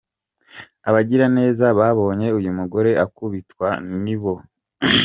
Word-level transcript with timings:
Abagira 0.89 1.25
neza 1.37 1.65
babonye 1.79 2.27
uyu 2.39 2.51
mugore 2.59 2.91
akubitwa 3.05 3.67
nibo. 4.03 4.33